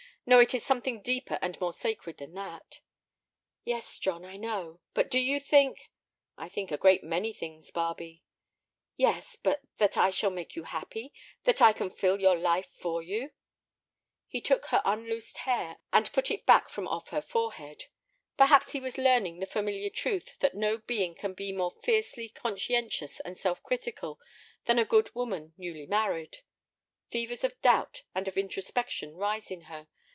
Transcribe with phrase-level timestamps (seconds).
[0.23, 2.79] No, it is something deeper and more sacred than that."
[3.65, 4.79] "Yes, John, I know.
[4.93, 5.89] But do you think—"
[6.37, 8.19] "I think a great many things, Barbe."
[8.95, 11.11] "Yes; but that I shall make you happy,
[11.45, 13.31] that I can fill your life for you?"
[14.27, 17.85] He took her unloosed hair, and put it back from off her forehead.
[18.37, 23.19] Perhaps he was learning the familiar truth that no being can be more fiercely conscientious
[23.21, 24.19] and self critical
[24.65, 26.37] than a good woman newly married.
[27.09, 29.87] Fevers of doubt and of introspection rise in her.